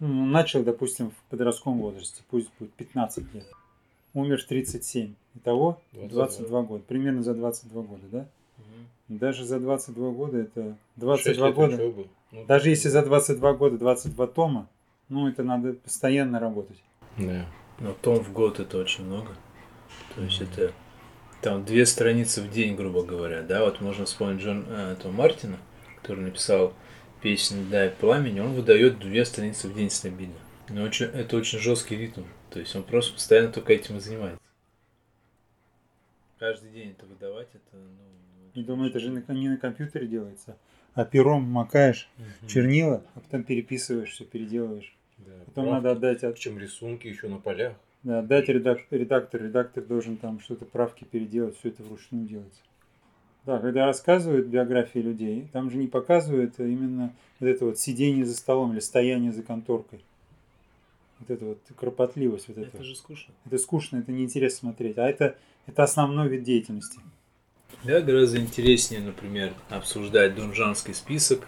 Ну, 0.00 0.26
начал, 0.26 0.62
допустим, 0.62 1.10
в 1.10 1.30
подростковом 1.30 1.78
возрасте, 1.80 2.22
пусть 2.30 2.48
будет 2.58 2.72
15 2.74 3.32
лет. 3.34 3.46
Умер 4.14 4.42
в 4.42 4.46
37. 4.46 5.14
Итого 5.36 5.80
22. 5.92 6.26
22 6.26 6.62
года. 6.62 6.84
Примерно 6.86 7.22
за 7.22 7.34
22 7.34 7.82
года, 7.82 8.02
да? 8.10 8.26
Мгм. 8.56 9.18
Даже 9.18 9.44
за 9.44 9.60
22 9.60 10.10
года 10.10 10.38
это 10.38 10.62
Шесть 10.62 11.38
22 11.38 11.46
лет 11.46 11.54
года. 11.54 11.74
учебы. 11.74 12.06
Ну, 12.32 12.44
Даже 12.46 12.70
если 12.70 12.88
за 12.88 13.02
22 13.02 13.54
года 13.54 13.78
22 13.78 14.26
тома, 14.26 14.68
ну 15.08 15.28
это 15.28 15.42
надо 15.42 15.74
постоянно 15.74 16.38
работать. 16.40 16.82
Да. 17.16 17.46
Но 17.80 17.92
том 17.92 18.18
в 18.18 18.32
год 18.32 18.60
это 18.60 18.78
очень 18.78 19.04
много. 19.04 19.28
То 20.14 20.22
есть 20.22 20.40
это 20.40 20.72
там 21.40 21.64
две 21.64 21.86
страницы 21.86 22.42
в 22.42 22.50
день, 22.50 22.74
грубо 22.74 23.04
говоря, 23.04 23.42
да, 23.42 23.64
вот 23.64 23.80
можно 23.80 24.04
вспомнить 24.04 24.42
Джон 24.42 24.64
э, 24.68 24.92
этого 24.92 25.12
Мартина, 25.12 25.56
который 26.02 26.24
написал 26.24 26.72
песню 27.22 27.64
«Дай 27.70 27.90
пламени», 27.90 28.40
он 28.40 28.54
выдает 28.54 28.98
две 28.98 29.24
страницы 29.24 29.68
в 29.68 29.74
день 29.74 29.90
стабильно. 29.90 30.34
Но 30.68 30.82
очень, 30.82 31.06
это 31.06 31.36
очень 31.36 31.58
жесткий 31.60 31.96
ритм, 31.96 32.22
то 32.50 32.60
есть 32.60 32.74
он 32.76 32.82
просто 32.82 33.14
постоянно 33.14 33.52
только 33.52 33.72
этим 33.72 33.96
и 33.96 34.00
занимается. 34.00 34.40
Каждый 36.38 36.70
день 36.70 36.90
это 36.90 37.06
выдавать, 37.06 37.48
это, 37.52 37.76
ну... 37.76 38.60
И 38.60 38.62
думаю, 38.64 38.90
это 38.90 39.00
же 39.00 39.10
не 39.10 39.48
на 39.48 39.56
компьютере 39.56 40.06
делается, 40.06 40.56
а 40.94 41.04
пером 41.04 41.42
макаешь 41.44 42.08
Мгм. 42.16 42.48
чернила, 42.48 43.02
а 43.14 43.20
потом 43.20 43.42
переписываешь, 43.44 44.10
все 44.10 44.24
переделываешь. 44.24 44.94
Да, 45.18 45.32
Потом 45.46 45.64
правда. 45.66 45.72
надо 45.72 45.90
отдать, 45.92 46.24
от- 46.24 46.34
Причем 46.34 46.58
рисунки 46.58 47.08
еще 47.08 47.28
на 47.28 47.38
полях. 47.38 47.74
да, 48.04 48.20
отдать 48.20 48.48
редак- 48.48 48.86
редактор. 48.90 49.42
Редактор 49.42 49.84
должен 49.84 50.16
там 50.16 50.38
что-то 50.40 50.64
правки 50.64 51.04
переделать, 51.04 51.56
все 51.58 51.68
это 51.70 51.82
вручную 51.82 52.26
делается. 52.26 52.60
Да, 53.44 53.58
когда 53.58 53.86
рассказывают 53.86 54.46
биографии 54.46 54.98
людей, 55.00 55.48
там 55.52 55.70
же 55.70 55.76
не 55.76 55.86
показывают 55.88 56.58
именно 56.60 57.12
вот 57.40 57.46
это 57.48 57.64
вот 57.64 57.78
сидение 57.80 58.24
за 58.24 58.36
столом 58.36 58.72
или 58.72 58.80
стояние 58.80 59.32
за 59.32 59.42
конторкой. 59.42 60.04
Вот 61.20 61.30
это 61.30 61.44
вот 61.44 61.58
кропотливость 61.76 62.48
вот 62.48 62.58
этого. 62.58 62.76
Это 62.76 62.84
же 62.84 62.94
скучно. 62.94 63.34
Это 63.44 63.58
скучно, 63.58 63.98
это 63.98 64.12
неинтересно 64.12 64.58
смотреть. 64.58 64.98
А 64.98 65.08
это, 65.08 65.36
это 65.66 65.82
основной 65.82 66.28
вид 66.28 66.44
деятельности. 66.44 67.00
Да, 67.84 68.00
гораздо 68.00 68.38
интереснее, 68.38 69.00
например, 69.00 69.52
обсуждать 69.68 70.34
донжанский 70.34 70.94
список. 70.94 71.46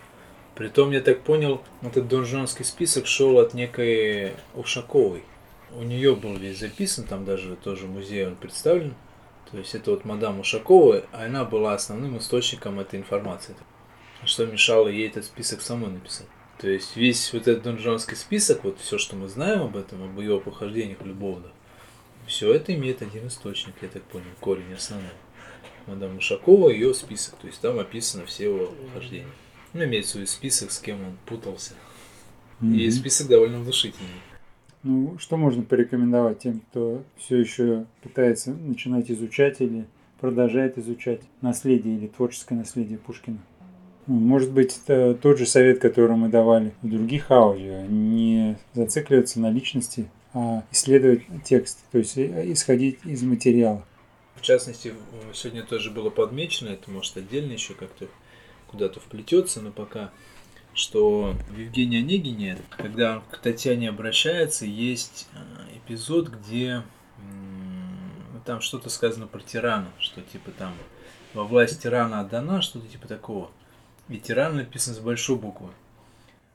Притом, 0.55 0.91
я 0.91 1.01
так 1.01 1.23
понял, 1.23 1.63
этот 1.83 2.09
донжанский 2.09 2.65
список 2.65 3.07
шел 3.07 3.39
от 3.39 3.55
некой 3.55 4.33
Ушаковой. 4.55 5.25
У 5.73 5.83
нее 5.83 6.17
был 6.17 6.37
весь 6.37 6.59
записан, 6.59 7.05
там 7.05 7.25
даже 7.25 7.57
тоже 7.57 7.87
музей 7.87 8.27
он 8.27 8.37
представлен. 8.37 8.95
То 9.51 9.59
есть 9.59 9.75
это 9.75 9.91
вот 9.93 10.05
мадам 10.05 10.41
Ушакова, 10.41 11.05
а 11.13 11.25
она 11.25 11.45
была 11.45 11.75
основным 11.75 12.19
источником 12.19 12.79
этой 12.79 12.99
информации. 12.99 13.57
Что 14.25 14.47
мешало 14.47 14.89
ей 14.89 15.09
этот 15.09 15.25
список 15.25 15.61
самой 15.61 15.91
написать. 15.91 16.27
То 16.61 16.69
есть 16.69 16.95
весь 16.95 17.33
вот 17.33 17.49
этот 17.49 17.63
донжанский 17.63 18.17
список, 18.17 18.65
вот 18.65 18.79
все, 18.79 18.99
что 18.99 19.17
мы 19.17 19.29
знаем 19.29 19.63
об 19.63 19.77
этом, 19.77 20.03
об 20.03 20.19
ее 20.21 20.39
похождениях 20.41 21.01
любовных, 21.03 21.53
все 22.27 22.53
это 22.53 22.75
имеет 22.75 23.01
один 23.01 23.29
источник, 23.29 23.75
я 23.81 23.89
так 23.89 24.03
понял, 24.03 24.27
корень 24.41 24.73
основной. 24.75 25.11
Мадам 25.87 26.19
Ушакова, 26.19 26.69
ее 26.69 26.93
список, 26.93 27.37
то 27.37 27.47
есть 27.47 27.61
там 27.61 27.79
описано 27.79 28.27
все 28.27 28.45
его 28.45 28.75
хождения. 28.93 29.27
Ну, 29.73 29.85
имеется 29.85 30.13
в 30.13 30.21
виду 30.21 30.27
список, 30.27 30.71
с 30.71 30.79
кем 30.79 31.03
он 31.03 31.17
путался. 31.25 31.73
И 32.61 32.65
Мгм. 32.67 32.91
список 32.91 33.29
довольно 33.29 33.59
внушительный. 33.59 34.11
Ну, 34.83 35.17
что 35.19 35.39
можно 35.39 35.63
порекомендовать 35.63 36.41
тем, 36.41 36.61
кто 36.61 37.03
все 37.17 37.39
еще 37.39 37.87
пытается 38.03 38.53
начинать 38.53 39.11
изучать 39.11 39.61
или 39.61 39.87
продолжает 40.21 40.77
изучать 40.77 41.23
наследие 41.41 41.97
или 41.97 42.07
творческое 42.07 42.57
наследие 42.57 42.99
Пушкина? 42.99 43.39
Может 44.11 44.51
быть, 44.51 44.77
это 44.85 45.15
тот 45.15 45.39
же 45.39 45.47
совет, 45.47 45.79
который 45.79 46.17
мы 46.17 46.31
давали 46.31 46.75
в 46.83 46.91
других 46.91 47.31
аудио, 47.31 47.83
не 47.87 48.59
зацикливаться 48.75 49.39
на 49.39 49.53
личности, 49.53 50.11
а 50.35 50.65
исследовать 50.73 51.23
текст, 51.45 51.79
то 51.93 51.99
есть 51.99 52.19
э, 52.19 52.53
исходить 52.53 52.99
из 53.05 53.23
материала. 53.23 53.87
В 54.35 54.41
частности, 54.41 54.95
сегодня 55.33 55.63
тоже 55.63 55.93
было 55.93 56.11
подмечено, 56.11 56.71
это 56.71 56.91
может 56.91 57.17
отдельно 57.19 57.53
еще 57.53 57.75
как-то 57.75 58.09
куда-то 58.67 58.99
вплетется, 58.99 59.61
но 59.61 59.71
пока, 59.71 60.11
что 60.75 61.37
в 61.49 61.57
Евгении 61.57 62.01
Онегине, 62.01 62.59
когда 62.71 63.19
он 63.19 63.23
к 63.31 63.39
Татьяне 63.39 63.91
обращается, 63.91 64.67
есть 64.67 65.29
э, 65.35 65.77
эпизод, 65.77 66.31
где 66.31 66.83
ну, 68.33 68.41
там 68.45 68.61
что-то 68.61 68.91
сказано 68.91 69.29
про 69.29 69.39
тирана, 69.39 69.87
что 70.01 70.21
типа 70.21 70.51
там 70.51 70.73
во 71.33 71.45
власть 71.45 71.81
тирана 71.81 72.23
отдана, 72.23 72.61
что-то 72.61 72.89
типа 72.89 73.07
такого. 73.07 73.53
И 74.11 74.19
тиран 74.19 74.57
написан 74.57 74.95
с 74.95 74.99
большой 74.99 75.37
буквы. 75.37 75.69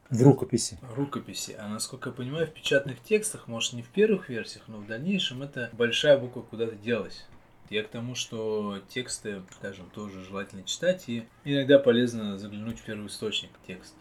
В 0.10 0.22
рукописи. 0.22 0.78
рукописи. 0.96 1.56
А 1.58 1.70
насколько 1.70 2.10
я 2.10 2.16
понимаю, 2.16 2.48
в 2.48 2.52
печатных 2.52 3.02
текстах, 3.02 3.48
может 3.48 3.74
не 3.74 3.82
в 3.82 3.88
первых 3.88 4.30
версиях, 4.30 4.68
но 4.68 4.78
в 4.78 4.86
дальнейшем 4.86 5.42
это 5.42 5.70
большая 5.74 6.18
буква 6.20 6.42
куда-то 6.42 6.76
делась. 6.76 7.26
Я 7.70 7.84
к 7.84 7.88
тому, 7.88 8.14
что 8.14 8.80
тексты, 8.90 9.42
скажем, 9.58 9.90
тоже 9.90 10.24
желательно 10.24 10.64
читать, 10.64 11.06
и 11.08 11.26
иногда 11.46 11.80
полезно 11.80 12.38
заглянуть 12.38 12.80
в 12.80 12.84
первый 12.84 13.08
источник 13.08 13.50
текста. 13.66 13.98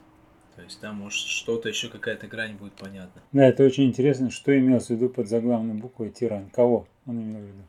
То 0.56 0.62
есть 0.62 0.80
там, 0.80 0.96
может, 0.96 1.20
что-то 1.20 1.68
еще, 1.68 1.88
какая-то 1.88 2.26
грань 2.26 2.56
будет 2.56 2.74
понятна. 2.74 3.22
Да, 3.32 3.46
это 3.46 3.62
очень 3.64 3.84
интересно, 3.84 4.30
что 4.30 4.56
имелось 4.56 4.86
в 4.86 4.90
виду 4.90 5.08
под 5.08 5.28
заглавной 5.28 5.74
буквой 5.74 6.10
тиран. 6.10 6.50
Кого 6.50 6.86
он 7.06 7.22
имел 7.22 7.40
в 7.40 7.46
виду? 7.46 7.62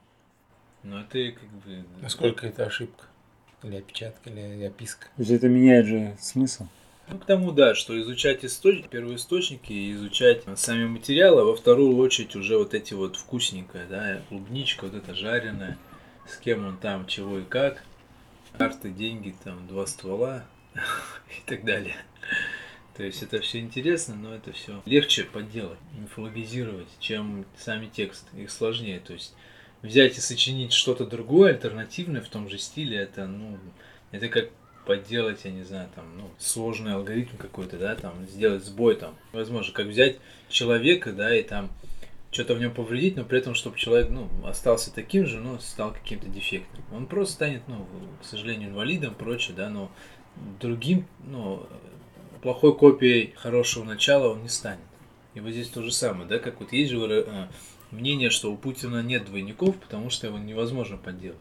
Но 0.84 1.02
это 1.02 1.32
как 1.32 1.50
бы... 1.50 1.86
Насколько 2.02 2.48
это 2.48 2.66
ошибка? 2.66 3.06
Или 3.66 3.78
опечатка, 3.78 4.30
или 4.30 4.64
описка? 4.64 5.08
То 5.16 5.22
есть 5.22 5.32
это 5.32 5.48
меняет 5.50 5.88
же 5.88 6.16
смысл. 6.20 6.68
Ну, 7.08 7.18
к 7.18 7.26
тому, 7.26 7.52
да, 7.52 7.74
что 7.74 8.00
изучать 8.00 8.46
источники, 8.46 8.88
первоисточники 8.88 9.74
и 9.74 9.94
изучать 9.94 10.44
сами 10.56 10.86
материалы, 10.86 11.42
а 11.42 11.46
во 11.46 11.56
вторую 11.56 11.98
очередь 11.98 12.36
уже 12.36 12.58
вот 12.58 12.74
эти 12.74 12.94
вот 12.94 13.16
вкусненькое, 13.16 13.86
да, 13.88 14.22
клубничка, 14.30 14.86
вот 14.86 14.94
это 14.94 15.16
жареная, 15.16 15.78
с 16.28 16.38
кем 16.38 16.66
он 16.66 16.78
там, 16.78 17.08
чего 17.08 17.40
и 17.40 17.44
как. 17.44 17.84
карты, 18.58 18.92
деньги, 18.92 19.36
там, 19.44 19.68
два 19.68 19.88
ствола 19.88 20.46
и 20.76 21.50
так 21.50 21.66
далее. 21.66 21.96
То 22.96 23.04
есть 23.04 23.22
это 23.24 23.42
все 23.42 23.60
интересно, 23.60 24.16
но 24.16 24.34
это 24.34 24.52
все 24.54 24.82
легче 24.86 25.24
подделать, 25.24 25.80
мифологизировать, 26.00 26.88
чем 27.00 27.46
сами 27.58 27.88
тексты. 27.88 28.42
Их 28.42 28.52
сложнее. 28.52 29.00
То 29.00 29.14
есть 29.14 29.36
взять 29.86 30.18
и 30.18 30.22
сочинить 30.22 30.74
что-то 30.74 31.06
другое, 31.06 31.54
альтернативное 31.54 32.22
в 32.22 32.28
том 32.28 32.50
же 32.50 32.58
стиле, 32.58 32.98
это, 32.98 33.28
ну, 33.28 33.58
это 34.12 34.28
как 34.28 34.50
подделать, 34.86 35.42
я 35.46 35.52
не 35.52 35.64
знаю, 35.64 35.90
там, 35.96 36.06
ну, 36.18 36.30
сложный 36.38 36.94
алгоритм 36.94 37.38
какой-то, 37.38 37.78
да, 37.78 37.96
там, 37.96 38.26
сделать 38.28 38.64
сбой 38.64 38.96
там. 38.96 39.16
Возможно, 39.32 39.74
как 39.74 39.88
взять 39.88 40.18
человека, 40.50 41.12
да, 41.12 41.36
и 41.36 41.44
там 41.44 41.72
что-то 42.32 42.56
в 42.56 42.60
нем 42.60 42.74
повредить, 42.74 43.16
но 43.16 43.24
при 43.24 43.40
этом, 43.40 43.56
чтобы 43.56 43.78
человек, 43.78 44.10
ну, 44.10 44.30
остался 44.46 44.94
таким 44.94 45.26
же, 45.26 45.40
но 45.40 45.60
стал 45.60 45.94
каким-то 45.94 46.28
дефектом. 46.28 46.84
Он 46.94 47.08
просто 47.08 47.36
станет, 47.36 47.62
ну, 47.68 47.88
к 48.22 48.26
сожалению, 48.26 48.70
инвалидом, 48.70 49.16
прочее, 49.16 49.56
да, 49.56 49.70
но 49.70 49.92
другим, 50.60 51.08
ну, 51.24 51.66
плохой 52.42 52.76
копией 52.76 53.34
хорошего 53.38 53.84
начала 53.84 54.34
он 54.34 54.44
не 54.44 54.50
станет. 54.50 54.84
И 55.34 55.40
вот 55.40 55.52
здесь 55.52 55.70
то 55.70 55.82
же 55.82 55.92
самое, 55.92 56.28
да, 56.28 56.40
как 56.40 56.60
вот 56.60 56.72
есть 56.72 56.92
же 56.92 57.00
э, 57.00 57.48
мнение, 57.96 58.30
что 58.30 58.52
у 58.52 58.58
Путина 58.58 59.02
нет 59.02 59.26
двойников, 59.26 59.76
потому 59.78 60.10
что 60.10 60.28
его 60.28 60.38
невозможно 60.38 60.98
подделать. 60.98 61.38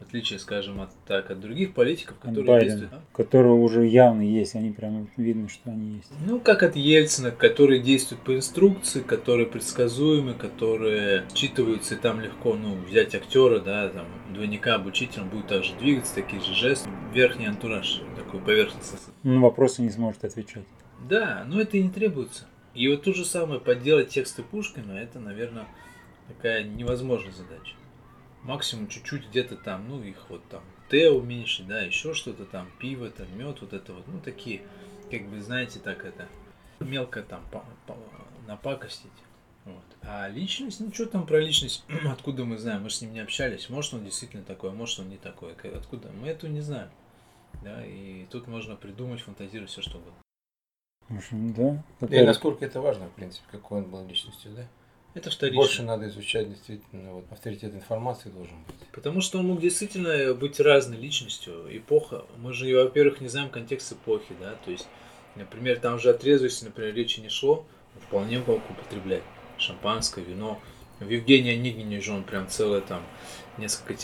В 0.00 0.06
отличие, 0.06 0.38
скажем, 0.38 0.80
от, 0.80 0.90
так, 1.06 1.30
от 1.30 1.40
других 1.40 1.72
политиков, 1.72 2.18
которые 2.18 2.46
Байден, 2.46 2.68
действуют. 2.68 2.92
А? 2.92 3.16
которые 3.16 3.54
уже 3.54 3.86
явно 3.86 4.22
есть, 4.22 4.54
они 4.54 4.70
прямо 4.70 5.06
видно, 5.16 5.48
что 5.48 5.70
они 5.70 5.96
есть. 5.96 6.10
Ну, 6.26 6.40
как 6.40 6.62
от 6.62 6.76
Ельцина, 6.76 7.30
которые 7.30 7.80
действуют 7.80 8.22
по 8.22 8.36
инструкции, 8.36 9.00
которые 9.00 9.46
предсказуемы, 9.46 10.34
которые 10.34 11.24
считываются, 11.34 11.94
и 11.94 11.98
там 11.98 12.20
легко, 12.20 12.54
ну, 12.54 12.76
взять 12.88 13.14
актера, 13.14 13.60
да, 13.60 13.88
там, 13.88 14.06
двойника 14.32 14.74
обучить, 14.74 15.16
он 15.16 15.28
будет 15.28 15.46
также 15.46 15.74
двигаться, 15.76 16.14
такие 16.14 16.42
же 16.42 16.54
жесты, 16.54 16.90
верхний 17.12 17.46
антураж, 17.46 18.02
такой 18.16 18.40
поверхностный. 18.40 18.98
Ну, 19.22 19.40
вопросы 19.40 19.80
не 19.82 19.90
сможет 19.90 20.24
отвечать. 20.24 20.64
Да, 21.08 21.44
но 21.46 21.60
это 21.60 21.76
и 21.76 21.82
не 21.82 21.90
требуется. 21.90 22.46
И 22.74 22.88
вот 22.88 23.02
то 23.02 23.12
же 23.12 23.24
самое, 23.24 23.60
подделать 23.60 24.08
тексты 24.08 24.42
Пушкина, 24.42 24.92
это, 24.92 25.20
наверное, 25.20 25.66
такая 26.28 26.64
невозможная 26.64 27.32
задача. 27.32 27.76
Максимум 28.42 28.88
чуть-чуть 28.88 29.28
где-то 29.28 29.56
там, 29.56 29.88
ну, 29.88 30.02
их 30.02 30.28
вот 30.28 30.46
там 30.48 30.62
Т 30.88 31.10
уменьшить, 31.10 31.66
да, 31.66 31.80
еще 31.80 32.12
что-то 32.14 32.44
там, 32.44 32.70
пиво, 32.78 33.08
там, 33.10 33.26
мед, 33.38 33.60
вот 33.60 33.72
это 33.72 33.92
вот, 33.92 34.06
ну, 34.06 34.20
такие, 34.20 34.62
как 35.10 35.26
бы, 35.28 35.40
знаете, 35.40 35.78
так 35.78 36.04
это, 36.04 36.28
мелко 36.80 37.22
там 37.22 37.42
по, 37.50 37.64
по, 37.86 37.96
напакостить. 38.46 39.10
Вот. 39.64 39.84
А 40.02 40.28
личность, 40.28 40.80
ну 40.80 40.92
что 40.92 41.06
там 41.06 41.26
про 41.26 41.40
личность, 41.40 41.84
откуда 42.04 42.44
мы 42.44 42.58
знаем, 42.58 42.82
мы 42.82 42.90
с 42.90 43.00
ним 43.00 43.14
не 43.14 43.20
общались, 43.20 43.70
может 43.70 43.94
он 43.94 44.04
действительно 44.04 44.42
такой, 44.42 44.70
а 44.70 44.74
может 44.74 44.98
он 44.98 45.08
не 45.08 45.16
такой, 45.16 45.52
откуда, 45.52 46.10
мы 46.20 46.28
этого 46.28 46.50
не 46.50 46.60
знаем. 46.60 46.90
Да, 47.62 47.86
и 47.86 48.26
тут 48.26 48.46
можно 48.46 48.76
придумать, 48.76 49.22
фантазировать 49.22 49.70
все, 49.70 49.80
что 49.80 49.98
угодно. 49.98 50.23
В 51.08 51.18
общем, 51.18 51.52
да. 51.52 51.82
Да 52.00 52.20
и 52.20 52.24
насколько 52.24 52.64
это 52.64 52.80
важно, 52.80 53.06
в 53.06 53.12
принципе, 53.12 53.44
какой 53.50 53.78
он 53.78 53.90
был 53.90 54.06
личностью, 54.06 54.52
да? 54.52 54.66
Это 55.14 55.30
вторично. 55.30 55.60
Больше 55.60 55.82
надо 55.84 56.08
изучать 56.08 56.48
действительно, 56.48 57.12
вот 57.12 57.24
авторитет 57.30 57.72
информации 57.74 58.30
должен 58.30 58.56
быть. 58.66 58.74
Потому 58.92 59.20
что 59.20 59.38
он 59.38 59.46
мог 59.46 59.60
действительно 59.60 60.34
быть 60.34 60.58
разной 60.58 60.98
личностью. 60.98 61.66
Эпоха, 61.70 62.24
мы 62.38 62.52
же, 62.52 62.74
во-первых, 62.74 63.20
не 63.20 63.28
знаем 63.28 63.48
контекст 63.48 63.92
эпохи, 63.92 64.34
да, 64.40 64.56
то 64.64 64.72
есть, 64.72 64.88
например, 65.36 65.78
там 65.78 66.00
же 66.00 66.10
о 66.10 66.14
трезвости, 66.14 66.64
например, 66.64 66.94
речи 66.94 67.20
не 67.20 67.28
шло, 67.28 67.64
вполне 68.08 68.40
мог 68.40 68.60
употреблять 68.68 69.22
шампанское, 69.56 70.24
вино. 70.24 70.60
В 70.98 71.08
Евгении 71.08 71.52
Онегине 71.54 72.00
же 72.00 72.12
он 72.12 72.24
прям 72.24 72.48
целое 72.48 72.80
там 72.80 73.02
несколько 73.56 73.94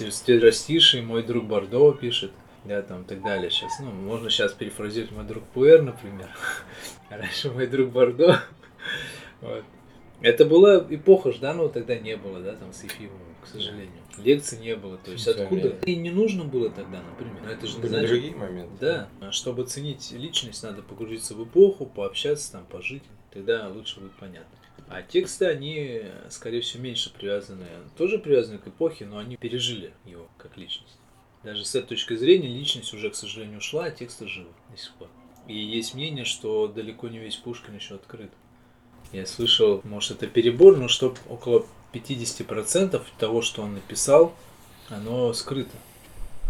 растишей, 0.41 1.03
мой 1.03 1.25
друг 1.25 1.45
Бордо 1.45 1.93
пишет 1.93 2.31
да, 2.65 2.83
там 2.83 3.03
и 3.03 3.05
так 3.05 3.23
далее. 3.23 3.51
Сейчас, 3.51 3.79
ну, 3.81 3.91
можно 3.91 4.31
сейчас 4.31 4.53
перефразировать 4.53 5.13
мой 5.13 5.25
друг 5.25 5.45
Пуэр, 5.45 5.83
например. 5.83 6.29
Раньше 7.11 7.51
мой 7.51 7.67
друг 7.67 7.91
Бордо. 7.91 8.41
вот. 9.41 9.65
Это 10.21 10.45
была 10.45 10.85
эпоха 10.91 11.33
Жданова 11.33 11.71
тогда 11.71 11.97
не 11.97 12.17
было, 12.17 12.41
да, 12.41 12.55
там 12.55 12.75
с 12.75 12.85
Ефимовым, 12.85 13.35
к 13.43 13.47
сожалению. 13.47 14.03
Лекций 14.19 14.59
не 14.59 14.77
было, 14.77 14.99
то 14.99 15.13
есть 15.13 15.27
откуда? 15.27 15.69
И 15.87 15.97
не 15.97 16.11
нужно 16.11 16.45
было 16.45 16.69
тогда, 16.69 17.01
например. 17.03 17.43
Но 17.43 17.51
это 17.51 17.67
же 17.67 17.77
не 17.77 17.83
Были 17.83 17.91
значит... 17.91 18.11
другие 18.11 18.37
моменты. 18.37 18.73
Да, 18.81 19.09
а 19.21 19.33
чтобы 19.33 19.65
ценить 19.65 20.13
личность, 20.13 20.63
надо 20.63 20.83
погрузиться 20.83 21.35
в 21.35 21.43
эпоху, 21.45 21.87
пообщаться 21.87 22.53
там, 22.53 22.67
пожить, 22.67 23.03
тогда 23.33 23.67
лучше 23.69 24.01
будет 24.01 24.13
понятно. 24.13 24.59
А 24.89 25.03
тексты, 25.03 25.47
они, 25.47 26.03
скорее 26.29 26.61
всего, 26.61 26.83
меньше 26.83 27.13
привязаны, 27.13 27.67
тоже 27.97 28.19
привязаны 28.19 28.59
к 28.59 28.67
эпохе, 28.67 29.07
но 29.07 29.19
они 29.19 29.37
пережили 29.37 29.95
его 30.05 30.29
как 30.37 30.57
личность. 30.59 30.99
Даже 31.43 31.65
с 31.65 31.75
этой 31.75 31.89
точки 31.89 32.17
зрения 32.17 32.49
личность 32.49 32.93
уже, 32.93 33.11
к 33.11 33.15
сожалению, 33.15 33.59
ушла, 33.59 33.85
а 33.85 33.91
тексты 33.91 34.27
живы 34.27 34.51
до 34.71 34.77
сих 34.77 34.93
пор. 34.95 35.09
И 35.49 35.59
есть 35.59 35.95
мнение, 35.95 36.25
что 36.25 36.69
далеко 36.69 37.09
не 37.09 37.19
весь 37.19 37.37
Пушкин 37.37 37.75
еще 37.75 37.95
открыт. 37.95 38.31
Я 39.13 39.27
слышал, 39.27 39.81
может 39.85 40.13
это 40.13 40.27
перебор, 40.27 40.77
но 40.77 40.87
что 40.87 41.15
около 41.29 41.67
50% 41.93 43.03
того, 43.19 43.43
что 43.43 43.63
он 43.63 43.75
написал, 43.75 44.35
оно 44.89 45.33
скрыто. 45.33 45.77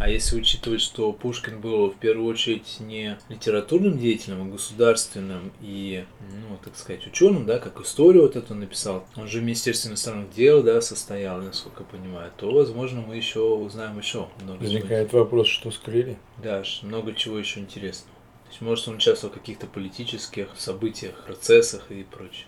А 0.00 0.08
если 0.08 0.38
учитывать, 0.38 0.80
что 0.80 1.12
Пушкин 1.12 1.60
был 1.60 1.90
в 1.90 1.96
первую 1.96 2.26
очередь 2.26 2.78
не 2.80 3.18
литературным 3.28 3.98
деятелем, 3.98 4.40
а 4.40 4.44
государственным 4.46 5.52
и, 5.60 6.06
ну, 6.20 6.56
так 6.64 6.74
сказать, 6.78 7.06
ученым, 7.06 7.44
да, 7.44 7.58
как 7.58 7.78
историю 7.82 8.22
вот 8.22 8.34
эту 8.34 8.54
написал, 8.54 9.04
он 9.14 9.28
же 9.28 9.40
в 9.40 9.42
Министерстве 9.42 9.90
иностранных 9.90 10.32
дел, 10.32 10.62
да, 10.62 10.80
состоял, 10.80 11.42
насколько 11.42 11.82
я 11.82 11.98
понимаю, 11.98 12.32
то, 12.38 12.50
возможно, 12.50 13.02
мы 13.02 13.16
еще 13.16 13.40
узнаем 13.40 13.98
еще 13.98 14.28
много 14.42 14.62
Возникает 14.62 15.12
вопрос, 15.12 15.48
что 15.48 15.70
скрыли? 15.70 16.16
Да, 16.42 16.62
много 16.80 17.12
чего 17.12 17.38
еще 17.38 17.60
интересного. 17.60 18.16
То 18.44 18.50
есть, 18.52 18.60
может, 18.62 18.88
он 18.88 18.94
участвовал 18.94 19.34
в 19.34 19.38
каких-то 19.38 19.66
политических 19.66 20.48
событиях, 20.56 21.26
процессах 21.26 21.90
и 21.90 22.04
прочее. 22.04 22.46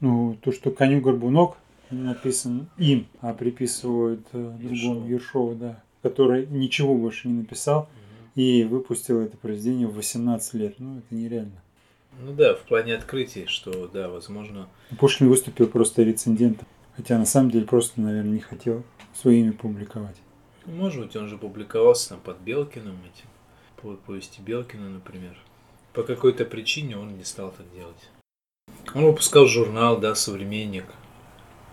Ну, 0.00 0.36
то, 0.42 0.52
что 0.52 0.70
коню 0.70 1.00
Горбунок 1.00 1.56
написан 1.88 2.68
им, 2.76 3.06
а 3.22 3.32
приписывают 3.32 4.26
э, 4.34 4.56
другому 4.60 5.08
Ершову, 5.08 5.54
да, 5.54 5.82
который 6.02 6.46
ничего 6.46 6.94
больше 6.94 7.28
не 7.28 7.34
написал 7.34 7.88
и 8.34 8.64
выпустил 8.64 9.20
это 9.20 9.36
произведение 9.36 9.88
в 9.88 9.94
18 9.94 10.54
лет. 10.54 10.74
Ну, 10.78 10.98
это 10.98 11.14
нереально. 11.14 11.62
Ну 12.18 12.32
да, 12.32 12.54
в 12.54 12.60
плане 12.60 12.94
открытий, 12.94 13.46
что, 13.46 13.88
да, 13.88 14.08
возможно... 14.08 14.68
Пушкин 14.98 15.28
выступил 15.28 15.66
просто 15.68 16.02
рецензентом. 16.02 16.66
Хотя 16.96 17.18
на 17.18 17.24
самом 17.24 17.50
деле 17.50 17.66
просто, 17.66 18.00
наверное, 18.00 18.32
не 18.32 18.40
хотел 18.40 18.82
свое 19.14 19.40
имя 19.40 19.52
публиковать. 19.52 20.16
Может 20.66 21.02
быть, 21.02 21.16
он 21.16 21.28
же 21.28 21.38
публиковался 21.38 22.10
там 22.10 22.20
под 22.20 22.40
Белкиным 22.40 22.96
этим, 23.04 23.28
по 23.76 23.94
повести 23.94 24.40
Белкина, 24.40 24.90
например. 24.90 25.36
По 25.94 26.02
какой-то 26.02 26.44
причине 26.44 26.98
он 26.98 27.16
не 27.16 27.24
стал 27.24 27.52
так 27.56 27.66
делать. 27.74 28.10
Он 28.94 29.04
выпускал 29.04 29.46
журнал, 29.46 29.98
да, 29.98 30.14
«Современник». 30.14 30.84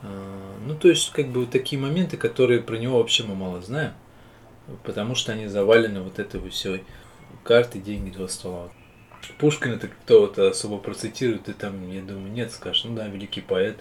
А, 0.03 0.55
Ну, 0.65 0.75
то 0.75 0.89
есть, 0.89 1.11
как 1.11 1.27
бы 1.27 1.45
такие 1.45 1.81
моменты, 1.81 2.17
которые 2.17 2.61
про 2.61 2.77
него 2.77 2.97
вообще 2.97 3.23
мы 3.23 3.35
мало 3.35 3.61
знаем, 3.61 3.93
потому 4.83 5.15
что 5.15 5.31
они 5.31 5.47
завалены 5.47 6.01
вот 6.01 6.19
этой 6.19 6.47
всей 6.49 6.83
карты, 7.43 7.79
деньги, 7.79 8.11
два 8.11 8.27
стола. 8.27 8.69
Пушкин 9.39 9.73
это 9.73 9.87
кто-то 9.87 10.49
особо 10.49 10.77
процитирует, 10.77 11.49
и 11.49 11.53
там, 11.53 11.89
я 11.91 12.01
думаю, 12.01 12.31
нет, 12.31 12.51
скажешь, 12.51 12.83
ну 12.83 12.95
да, 12.95 13.07
великий 13.07 13.41
поэт. 13.41 13.77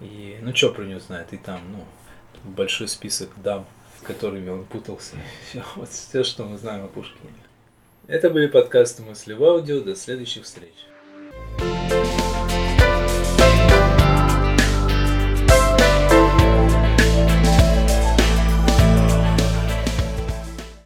И, 0.00 0.38
ну, 0.40 0.54
что 0.54 0.70
про 0.70 0.84
него 0.84 1.00
знает? 1.00 1.32
И 1.32 1.36
там, 1.36 1.60
ну, 1.70 1.84
большой 2.44 2.88
список 2.88 3.30
дам, 3.42 3.66
с 3.98 4.06
которыми 4.06 4.48
он 4.48 4.64
путался. 4.64 5.16
Все, 5.48 5.62
вот 5.76 5.88
все, 5.88 6.24
что 6.24 6.44
мы 6.44 6.56
знаем 6.56 6.84
о 6.84 6.88
Пушкине. 6.88 7.32
Это 8.06 8.30
были 8.30 8.46
подкасты 8.46 9.02
«Мысли 9.02 9.34
в 9.34 9.44
аудио». 9.44 9.80
До 9.80 9.94
следующих 9.94 10.44
встреч. 10.44 10.74